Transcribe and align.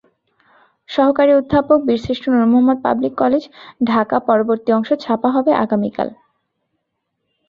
সহকারী 0.89 1.31
অধ্যাপক, 1.35 1.79
বীরশ্রেষ্ঠ 1.87 2.23
নূর 2.29 2.45
মোহাম্মদ 2.45 2.77
পাবলিক 2.83 3.13
কলেজ, 3.17 3.43
ঢাকাপরবর্তী 3.83 4.69
অংশ 4.77 4.89
ছাপা 5.03 5.29
হবে 5.35 5.51
আগামীকাল। 5.55 6.09